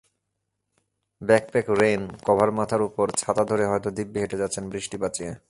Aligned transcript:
Backpack 1.21 1.67
rain 1.81 2.01
কভারমাথার 2.27 2.81
ওপর 2.81 3.07
ছাতা 3.17 3.43
ধরে 3.43 3.63
হয়তো 3.65 3.89
দিব্যি 3.97 4.17
হেঁটে 4.21 4.37
যাচ্ছেন 4.37 4.63
বৃষ্টি 4.69 4.97
বাঁচিয়ে। 4.97 5.31